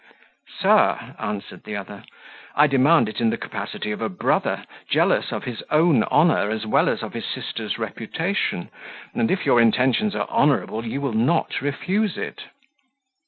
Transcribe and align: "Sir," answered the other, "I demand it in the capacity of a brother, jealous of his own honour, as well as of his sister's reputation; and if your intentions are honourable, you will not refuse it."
"Sir," 0.59 1.13
answered 1.19 1.63
the 1.63 1.75
other, 1.75 2.03
"I 2.55 2.65
demand 2.65 3.07
it 3.07 3.21
in 3.21 3.29
the 3.29 3.37
capacity 3.37 3.91
of 3.91 4.01
a 4.01 4.09
brother, 4.09 4.65
jealous 4.89 5.31
of 5.31 5.43
his 5.43 5.61
own 5.69 6.01
honour, 6.05 6.49
as 6.49 6.65
well 6.65 6.89
as 6.89 7.03
of 7.03 7.13
his 7.13 7.27
sister's 7.27 7.77
reputation; 7.77 8.71
and 9.13 9.29
if 9.29 9.45
your 9.45 9.61
intentions 9.61 10.15
are 10.15 10.27
honourable, 10.27 10.83
you 10.87 11.01
will 11.01 11.13
not 11.13 11.61
refuse 11.61 12.17
it." 12.17 12.45